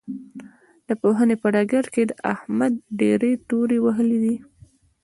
[0.87, 2.03] د پوهنې په ډګر کې
[2.33, 4.35] احمد ډېرې تورې وهلې دي.